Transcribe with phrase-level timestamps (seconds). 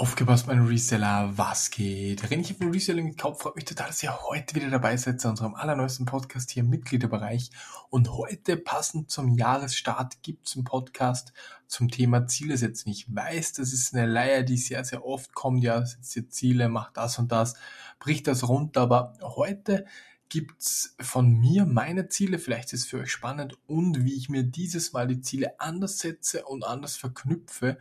[0.00, 2.22] Aufgepasst, mein Reseller, was geht?
[2.22, 5.54] René von Reselling gekauft, freut mich total, dass ihr heute wieder dabei seid zu unserem
[5.54, 7.50] allerneuesten Podcast hier im Mitgliederbereich.
[7.90, 11.34] Und heute, passend zum Jahresstart, gibt's einen Podcast
[11.66, 12.88] zum Thema Ziele setzen.
[12.88, 15.62] Ich weiß, das ist eine Leier, die sehr, sehr oft kommt.
[15.62, 17.56] Ja, setzt ihr Ziele, macht das und das,
[17.98, 18.80] bricht das runter.
[18.80, 19.84] Aber heute
[20.30, 24.44] gibt's von mir meine Ziele, vielleicht ist es für euch spannend und wie ich mir
[24.44, 27.76] dieses Mal die Ziele anders setze und anders verknüpfe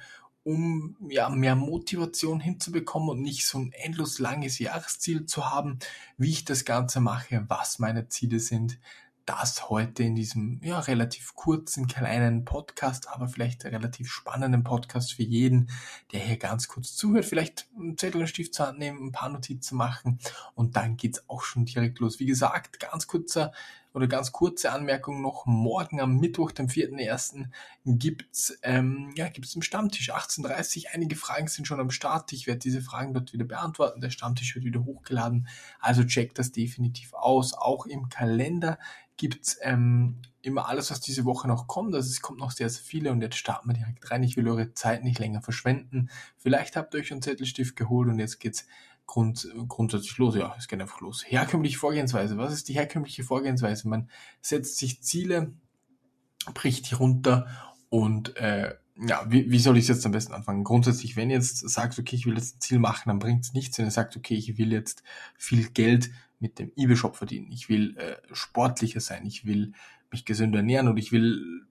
[0.49, 5.77] um ja mehr Motivation hinzubekommen und nicht so ein endlos langes Jahresziel zu haben,
[6.17, 8.79] wie ich das Ganze mache, was meine Ziele sind.
[9.27, 15.21] Das heute in diesem ja relativ kurzen kleinen Podcast, aber vielleicht relativ spannenden Podcast für
[15.21, 15.69] jeden,
[16.13, 19.77] der hier ganz kurz zuhört, vielleicht einen Zettel und Stift zu nehmen, ein paar Notizen
[19.77, 20.17] machen
[20.55, 22.19] und dann geht's auch schon direkt los.
[22.19, 23.51] Wie gesagt, ganz kurzer
[23.93, 27.45] oder ganz kurze Anmerkung noch, morgen am Mittwoch, dem 4.1.
[27.85, 32.31] gibt's ähm, ja, gibt's im Stammtisch 18.30 Einige Fragen sind schon am Start.
[32.33, 34.01] Ich werde diese Fragen dort wieder beantworten.
[34.01, 35.47] Der Stammtisch wird wieder hochgeladen.
[35.79, 37.53] Also checkt das definitiv aus.
[37.53, 38.77] Auch im Kalender
[39.17, 41.93] gibt's ähm, immer alles, was diese Woche noch kommt.
[41.93, 44.23] Also es kommt noch sehr, sehr viele und jetzt starten wir direkt rein.
[44.23, 46.09] Ich will eure Zeit nicht länger verschwenden.
[46.37, 48.65] Vielleicht habt ihr euch einen Zettelstift geholt und jetzt geht's
[49.09, 50.35] grund, grundsätzlich los.
[50.35, 51.23] Ja, es geht einfach los.
[51.25, 52.37] Herkömmliche Vorgehensweise.
[52.37, 53.87] Was ist die herkömmliche Vorgehensweise?
[53.89, 54.09] Man
[54.41, 55.53] setzt sich Ziele,
[56.53, 57.47] bricht die runter
[57.89, 60.63] und äh, ja, wie, wie soll ich jetzt am besten anfangen?
[60.63, 63.53] Grundsätzlich, wenn ihr jetzt sagt, okay, ich will jetzt ein Ziel machen, dann bringt es
[63.53, 65.03] nichts, wenn ihr sagt, okay, ich will jetzt
[65.37, 67.51] viel Geld mit dem eBay-Shop verdienen.
[67.51, 69.73] Ich will äh, sportlicher sein, ich will
[70.11, 71.65] mich gesünder ernähren und ich will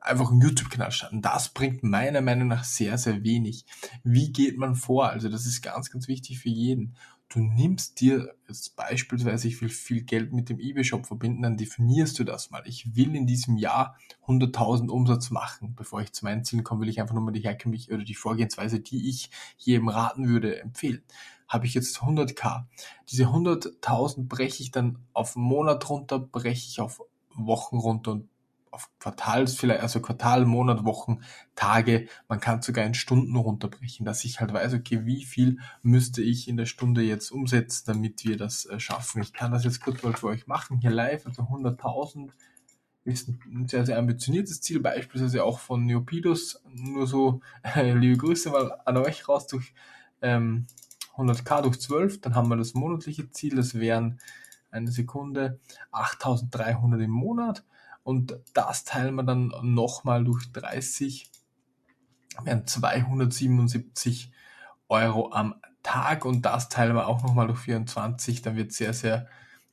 [0.00, 1.22] einfach einen YouTube-Kanal starten.
[1.22, 3.64] Das bringt meiner Meinung nach sehr, sehr wenig.
[4.04, 5.10] Wie geht man vor?
[5.10, 6.94] Also das ist ganz, ganz wichtig für jeden.
[7.28, 12.16] Du nimmst dir jetzt beispielsweise, ich will viel Geld mit dem eBay-Shop verbinden, dann definierst
[12.20, 12.62] du das mal.
[12.66, 15.74] Ich will in diesem Jahr 100.000 Umsatz machen.
[15.74, 18.14] Bevor ich zu meinen Zielen komme, will ich einfach nur mal die herkömmliche oder die
[18.14, 21.02] Vorgehensweise, die ich jedem raten würde, empfehlen.
[21.48, 22.64] Habe ich jetzt 100k.
[23.10, 27.02] Diese 100.000 breche ich dann auf einen Monat runter, breche ich auf
[27.34, 28.28] Wochen runter und
[28.76, 31.22] auf Quartals vielleicht, also Quartal, Monat, Wochen,
[31.54, 36.20] Tage, man kann sogar in Stunden runterbrechen, dass ich halt weiß, okay, wie viel müsste
[36.22, 39.22] ich in der Stunde jetzt umsetzen, damit wir das äh, schaffen.
[39.22, 42.30] Ich kann das jetzt kurz mal für euch machen, hier live, also 100.000
[43.04, 48.50] ist ein sehr, sehr ambitioniertes Ziel, beispielsweise auch von Neopidos, nur so, äh, liebe Grüße
[48.50, 49.72] mal an euch raus durch
[50.20, 50.66] ähm,
[51.16, 54.20] 100k durch 12, dann haben wir das monatliche Ziel, das wären
[54.70, 55.60] eine Sekunde
[55.92, 57.64] 8300 im Monat
[58.06, 61.28] und das teilen wir dann nochmal durch 30,
[62.44, 64.30] wären 277
[64.88, 69.26] Euro am Tag und das teilen wir auch nochmal durch 24, dann wird sehr, sehr,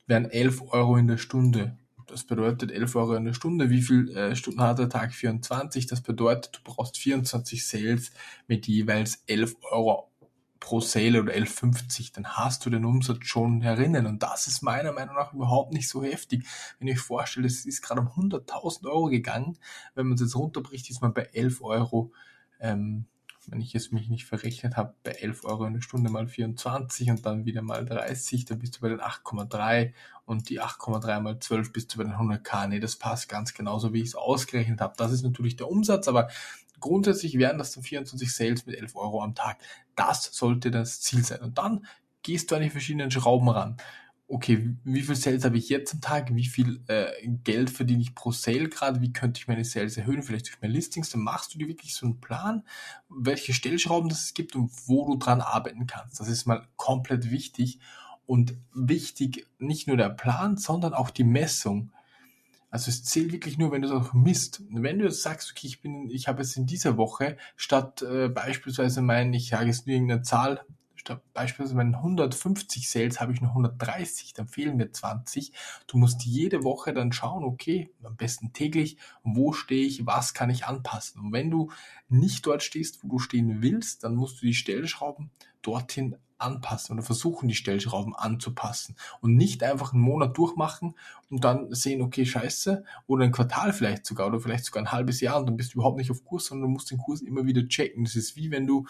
[0.08, 1.78] wären 11 Euro in der Stunde.
[2.08, 3.70] Das bedeutet 11 Euro in der Stunde.
[3.70, 5.14] Wie viel äh, Stunden hat der Tag?
[5.14, 5.86] 24.
[5.86, 8.10] Das bedeutet, du brauchst 24 Sales
[8.48, 10.10] mit jeweils 11 Euro
[10.64, 14.06] pro Sale oder 11,50, dann hast du den Umsatz schon herinnen.
[14.06, 16.46] Und das ist meiner Meinung nach überhaupt nicht so heftig.
[16.78, 19.58] Wenn ich euch vorstelle, es ist gerade um 100.000 Euro gegangen.
[19.94, 22.12] Wenn man es jetzt runterbricht, ist man bei 11 Euro.
[22.60, 23.04] Ähm,
[23.46, 27.26] wenn ich es mich nicht verrechnet habe, bei 11 Euro eine Stunde mal 24 und
[27.26, 29.92] dann wieder mal 30, dann bist du bei den 8,3
[30.24, 32.68] und die 8,3 mal 12 bist du bei den 100k.
[32.68, 34.94] Nee, das passt ganz genauso, wie ich es ausgerechnet habe.
[34.96, 36.30] Das ist natürlich der Umsatz, aber
[36.84, 39.56] Grundsätzlich wären das dann 24 Sales mit 11 Euro am Tag.
[39.96, 41.40] Das sollte das Ziel sein.
[41.40, 41.86] Und dann
[42.22, 43.78] gehst du an die verschiedenen Schrauben ran.
[44.28, 46.34] Okay, wie viel Sales habe ich jetzt am Tag?
[46.34, 47.06] Wie viel äh,
[47.42, 49.00] Geld verdiene ich pro Sale gerade?
[49.00, 50.22] Wie könnte ich meine Sales erhöhen?
[50.22, 51.08] Vielleicht durch mehr Listings.
[51.08, 52.64] Dann machst du dir wirklich so einen Plan,
[53.08, 56.20] welche Stellschrauben es gibt und wo du dran arbeiten kannst.
[56.20, 57.78] Das ist mal komplett wichtig.
[58.26, 61.92] Und wichtig nicht nur der Plan, sondern auch die Messung.
[62.74, 64.60] Also es zählt wirklich nur, wenn du es auch misst.
[64.68, 68.28] Wenn du jetzt sagst, okay, ich bin, ich habe jetzt in dieser Woche statt äh,
[68.28, 73.40] beispielsweise mein, ich sage jetzt nur irgendeine Zahl, statt beispielsweise meinen 150 Sales habe ich
[73.40, 75.52] nur 130, dann fehlen mir 20.
[75.86, 80.50] Du musst jede Woche dann schauen, okay, am besten täglich, wo stehe ich, was kann
[80.50, 81.20] ich anpassen.
[81.20, 81.70] Und wenn du
[82.08, 85.30] nicht dort stehst, wo du stehen willst, dann musst du die Stellschrauben
[85.62, 90.94] dorthin anpassen oder versuchen, die Stellschrauben anzupassen und nicht einfach einen Monat durchmachen
[91.30, 95.20] und dann sehen, okay, scheiße, oder ein Quartal vielleicht sogar oder vielleicht sogar ein halbes
[95.20, 97.46] Jahr und dann bist du überhaupt nicht auf Kurs, sondern du musst den Kurs immer
[97.46, 98.04] wieder checken.
[98.04, 98.86] Das ist wie wenn du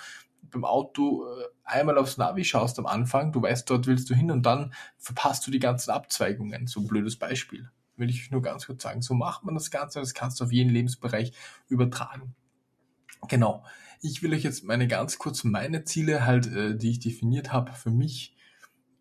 [0.50, 4.30] beim Auto äh, einmal aufs Navi schaust am Anfang, du weißt, dort willst du hin
[4.30, 6.66] und dann verpasst du die ganzen Abzweigungen.
[6.66, 7.70] So ein blödes Beispiel.
[7.96, 9.02] Will ich nur ganz kurz sagen.
[9.02, 11.32] So macht man das Ganze, das kannst du auf jeden Lebensbereich
[11.68, 12.34] übertragen.
[13.28, 13.64] Genau.
[14.06, 17.72] Ich will euch jetzt meine ganz kurz meine Ziele halt, äh, die ich definiert habe,
[17.72, 18.36] für mich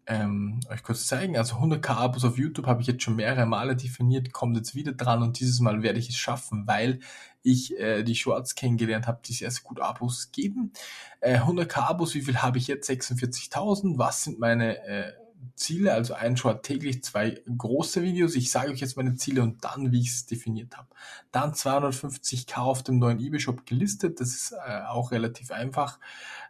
[0.08, 1.36] ähm, euch kurz zeigen.
[1.36, 4.94] Also 100k Abos auf YouTube habe ich jetzt schon mehrere Male definiert, kommt jetzt wieder
[4.94, 7.02] dran und dieses Mal werde ich es schaffen, weil
[7.42, 10.72] ich äh, die Shorts kennengelernt habe, die sehr, sehr gut Abos geben.
[11.20, 12.90] Äh, 100k Abos, wie viel habe ich jetzt?
[12.90, 13.98] 46.000.
[13.98, 15.12] Was sind meine äh,
[15.56, 15.94] Ziele?
[15.94, 18.36] Also ein Short täglich, zwei große Videos.
[18.36, 20.88] Ich sage euch jetzt meine Ziele und dann, wie ich es definiert habe.
[21.32, 24.20] Dann 250k auf dem neuen eBay-Shop gelistet.
[24.20, 26.00] Das ist äh, auch relativ einfach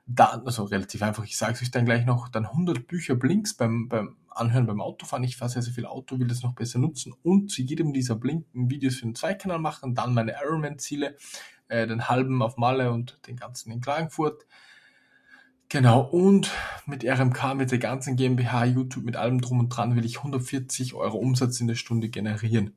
[0.06, 3.54] dann, also relativ einfach, ich sage es euch dann gleich noch, dann 100 Bücher Blinks
[3.54, 5.24] beim, beim Anhören beim Autofahren.
[5.24, 8.16] Ich fahre sehr, sehr viel Auto, will das noch besser nutzen und zu jedem dieser
[8.16, 11.16] Blinken Videos für den Zweikanal machen, dann meine Ironman-Ziele,
[11.70, 14.46] äh, den halben auf Malle und den ganzen in Klagenfurt.
[15.74, 16.52] Genau, und
[16.86, 20.94] mit RMK, mit der ganzen GmbH, YouTube, mit allem drum und dran will ich 140
[20.94, 22.76] Euro Umsatz in der Stunde generieren.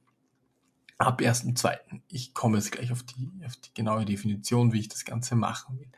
[0.96, 1.76] Ab 1.2.
[2.08, 5.78] Ich komme jetzt gleich auf die, auf die genaue Definition, wie ich das Ganze machen
[5.78, 5.90] will.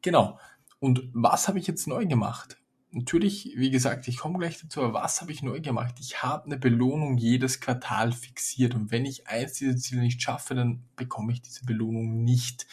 [0.00, 0.38] Genau,
[0.78, 2.56] und was habe ich jetzt neu gemacht?
[2.92, 5.96] Natürlich, wie gesagt, ich komme gleich dazu, aber was habe ich neu gemacht?
[5.98, 10.54] Ich habe eine Belohnung jedes Quartal fixiert und wenn ich eins dieser Ziele nicht schaffe,
[10.54, 12.68] dann bekomme ich diese Belohnung nicht.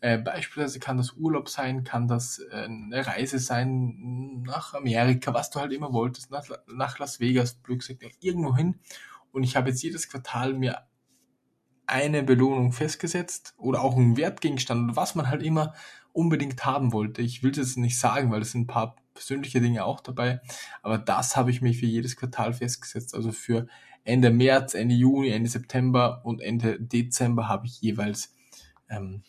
[0.00, 5.50] Äh, beispielsweise kann das Urlaub sein, kann das äh, eine Reise sein nach Amerika, was
[5.50, 8.78] du halt immer wolltest, nach, nach Las Vegas, gesagt, irgendwo hin.
[9.32, 10.86] Und ich habe jetzt jedes Quartal mir
[11.86, 15.74] eine Belohnung festgesetzt oder auch einen Wertgegenstand, was man halt immer
[16.12, 17.22] unbedingt haben wollte.
[17.22, 20.40] Ich will es jetzt nicht sagen, weil es sind ein paar persönliche Dinge auch dabei,
[20.82, 23.14] aber das habe ich mir für jedes Quartal festgesetzt.
[23.14, 23.66] Also für
[24.04, 28.34] Ende März, Ende Juni, Ende September und Ende Dezember habe ich jeweils
[28.88, 29.22] ähm,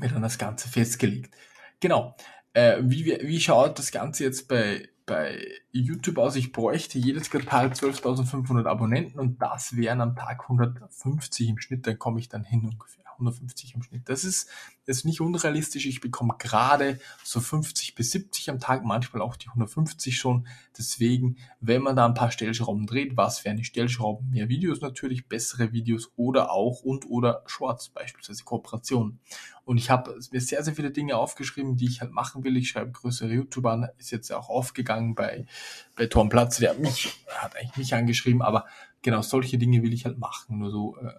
[0.00, 1.34] mir dann das Ganze festgelegt.
[1.80, 2.16] Genau.
[2.54, 6.36] Äh, wie, wie schaut das Ganze jetzt bei, bei YouTube aus?
[6.36, 11.98] Ich bräuchte jedes Quartal 12.500 Abonnenten und das wären am Tag 150 im Schnitt, dann
[11.98, 13.02] komme ich dann hin ungefähr.
[13.22, 14.08] 150 im Schnitt.
[14.08, 14.48] Das ist,
[14.86, 15.86] ist nicht unrealistisch.
[15.86, 20.46] Ich bekomme gerade so 50 bis 70 am Tag, manchmal auch die 150 schon.
[20.76, 24.30] Deswegen, wenn man da ein paar Stellschrauben dreht, was wären die Stellschrauben?
[24.30, 29.20] Mehr Videos natürlich, bessere Videos oder auch und oder Shorts, beispielsweise Kooperationen.
[29.64, 32.56] Und ich habe mir sehr, sehr viele Dinge aufgeschrieben, die ich halt machen will.
[32.56, 35.46] Ich schreibe größere YouTuber an, ist jetzt auch aufgegangen bei,
[35.94, 38.66] bei Tom Platz, der mich, hat eigentlich mich angeschrieben, aber
[39.02, 41.12] genau solche Dinge will ich halt machen, nur so äh,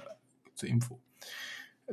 [0.55, 0.99] zur Info.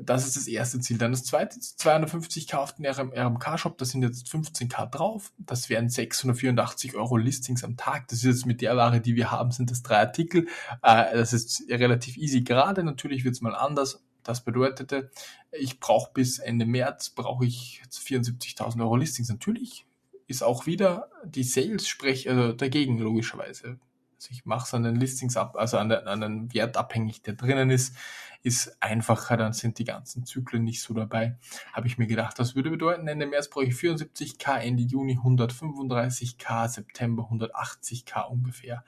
[0.03, 0.99] Das ist das erste Ziel.
[0.99, 5.33] Dann das zweite, 250k auf den RMK-Shop, da sind jetzt 15k drauf.
[5.39, 8.09] Das wären 684 Euro Listings am Tag.
[8.09, 10.47] Das ist jetzt mit der Ware, die wir haben, sind das drei Artikel.
[10.83, 12.43] Äh, das ist relativ easy.
[12.43, 14.03] Gerade natürlich wird es mal anders.
[14.23, 15.11] Das bedeutete,
[15.51, 19.29] ich brauche bis Ende März, brauche ich 74.000 Euro Listings.
[19.29, 19.87] Natürlich
[20.27, 23.79] ist auch wieder die Sales sprech also dagegen, logischerweise.
[24.29, 27.35] Ich mache es an den Listings ab, also an, den, an den Wert abhängig, der
[27.35, 27.95] drinnen ist
[28.43, 31.37] ist einfacher, dann sind die ganzen Zyklen nicht so dabei.
[31.73, 36.69] Habe ich mir gedacht, das würde bedeuten, Ende März brauche ich 74k, Ende Juni 135k,
[36.69, 38.85] September 180k ungefähr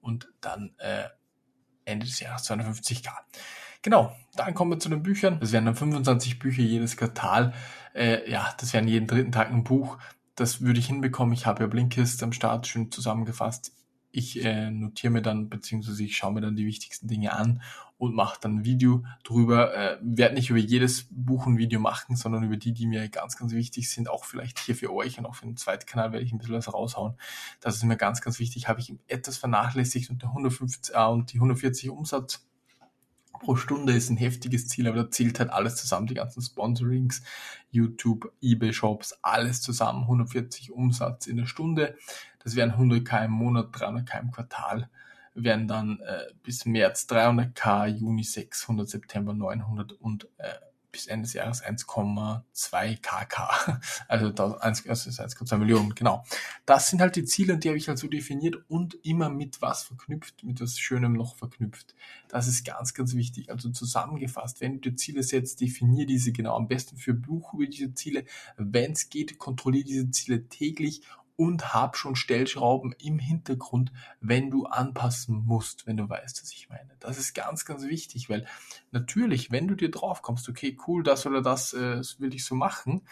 [0.00, 1.08] und dann äh,
[1.84, 3.10] Ende des Jahres 250k.
[3.82, 5.40] Genau, dann kommen wir zu den Büchern.
[5.40, 7.52] Das wären dann 25 Bücher jedes Quartal.
[7.94, 9.98] Äh, ja, das wären jeden dritten Tag ein Buch.
[10.36, 11.34] Das würde ich hinbekommen.
[11.34, 13.72] Ich habe ja Blinkist am Start schon zusammengefasst
[14.12, 17.62] ich äh, notiere mir dann, beziehungsweise ich schaue mir dann die wichtigsten Dinge an
[17.96, 19.74] und mache dann ein Video drüber.
[19.74, 23.36] Äh, werde nicht über jedes Buch ein Video machen, sondern über die, die mir ganz,
[23.36, 24.10] ganz wichtig sind.
[24.10, 26.54] Auch vielleicht hier für euch und auch für den zweiten Kanal werde ich ein bisschen
[26.54, 27.14] was raushauen.
[27.60, 28.68] Das ist mir ganz, ganz wichtig.
[28.68, 32.44] Habe ich etwas vernachlässigt und der 150 äh, und die 140 Umsatz
[33.42, 37.22] pro Stunde ist ein heftiges Ziel, aber da zählt halt alles zusammen, die ganzen Sponsorings,
[37.70, 41.96] YouTube, eBay-Shops, alles zusammen, 140 Umsatz in der Stunde.
[42.42, 44.88] Das wären 100k im Monat, 300k im Quartal,
[45.34, 50.52] wären dann äh, bis März 300k, Juni 600, September 900 und äh,
[50.92, 53.80] bis Ende des Jahres 1,2 kk.
[54.08, 56.24] Also 1,2 Millionen, genau.
[56.66, 59.84] Das sind halt die Ziele, die habe ich halt so definiert und immer mit was
[59.84, 61.94] verknüpft, mit was Schönem noch verknüpft.
[62.28, 63.50] Das ist ganz, ganz wichtig.
[63.50, 66.56] Also zusammengefasst, wenn du dir Ziele setzt, definier diese genau.
[66.56, 68.24] Am besten für Buch über diese Ziele.
[68.56, 71.02] Wenn es geht, kontrolliere diese Ziele täglich
[71.36, 76.68] und hab schon Stellschrauben im Hintergrund, wenn du anpassen musst, wenn du weißt, was ich
[76.68, 76.90] meine.
[77.00, 78.46] Das ist ganz, ganz wichtig, weil
[78.90, 82.54] natürlich, wenn du dir drauf kommst, okay, cool, das oder das, äh, will ich so
[82.54, 83.02] machen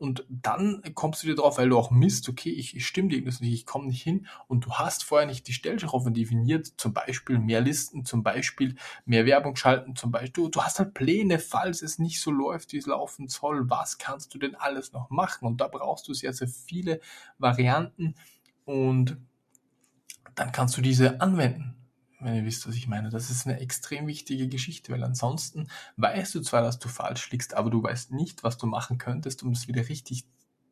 [0.00, 3.20] und dann kommst du dir drauf, weil du auch misst, okay, ich, ich stimme dir
[3.20, 4.26] nicht, ich komme nicht hin.
[4.48, 9.26] Und du hast vorher nicht die Stellschrauben definiert, zum Beispiel mehr Listen, zum Beispiel mehr
[9.26, 12.78] Werbung schalten, zum Beispiel, du, du hast halt Pläne, falls es nicht so läuft, wie
[12.78, 15.44] es laufen soll, was kannst du denn alles noch machen?
[15.46, 17.00] Und da brauchst du sehr, sehr viele
[17.36, 18.14] Varianten.
[18.64, 19.18] Und
[20.34, 21.79] dann kannst du diese anwenden
[22.20, 23.10] wenn ihr wisst, was ich meine.
[23.10, 27.54] Das ist eine extrem wichtige Geschichte, weil ansonsten weißt du zwar, dass du falsch liegst,
[27.54, 30.24] aber du weißt nicht, was du machen könntest, um es wieder richtig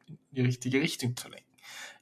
[0.07, 1.45] in die richtige Richtung zu lenken.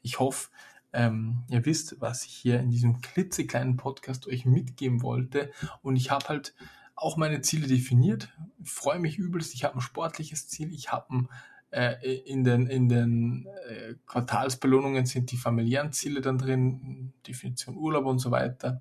[0.03, 0.49] Ich hoffe,
[0.93, 5.51] ähm, ihr wisst, was ich hier in diesem klitzekleinen Podcast euch mitgeben wollte.
[5.83, 6.55] Und ich habe halt
[6.95, 8.33] auch meine Ziele definiert.
[8.63, 9.55] Ich freue mich übelst.
[9.55, 10.73] Ich habe ein sportliches Ziel.
[10.73, 11.29] Ich habe ein
[11.71, 18.07] äh, in den, in den äh, Quartalsbelohnungen sind die familiären Ziele dann drin, Definition Urlaub
[18.07, 18.81] und so weiter.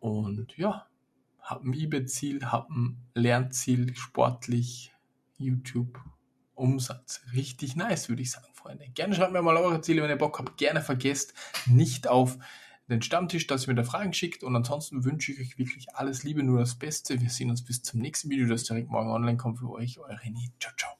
[0.00, 0.86] Und ja,
[1.40, 4.92] habe ein eBay-Ziel, habe ein Lernziel, sportlich,
[5.36, 6.00] YouTube,
[6.54, 7.22] Umsatz.
[7.32, 8.86] Richtig nice, würde ich sagen, Freunde.
[8.94, 10.58] Gerne schreibt mir mal eure Ziele, wenn ihr Bock habt.
[10.58, 11.32] Gerne vergesst
[11.66, 12.38] nicht auf
[12.88, 14.42] den Stammtisch, dass ihr mir da Fragen schickt.
[14.42, 17.20] Und ansonsten wünsche ich euch wirklich alles Liebe, nur das Beste.
[17.20, 19.98] Wir sehen uns bis zum nächsten Video, das direkt morgen online kommt für euch.
[19.98, 20.50] Euer René.
[20.60, 20.97] Ciao, ciao.